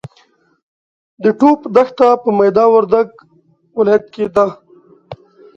[1.23, 3.09] د ټوپ دښته په میدا وردګ
[3.77, 4.47] ولایت کې ده.